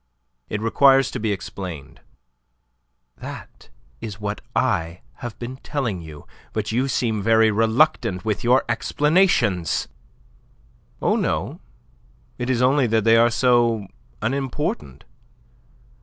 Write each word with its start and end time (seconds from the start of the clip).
"It 0.49 0.61
requires 0.61 1.11
to 1.11 1.19
be 1.19 1.31
explained." 1.31 2.01
"That 3.17 3.69
is 3.99 4.19
what 4.19 4.41
I 4.55 5.01
have 5.17 5.37
been 5.37 5.57
telling 5.57 6.01
you. 6.01 6.25
But 6.53 6.71
you 6.71 6.87
seem 6.87 7.21
very 7.21 7.51
reluctant 7.51 8.25
with 8.25 8.43
your 8.43 8.65
explanations." 8.67 9.87
"Oh, 11.03 11.15
no. 11.15 11.61
It 12.39 12.49
is 12.49 12.63
only 12.63 12.87
that 12.87 13.03
they 13.03 13.15
are 13.15 13.29
so 13.29 13.85
unimportant. 14.23 15.03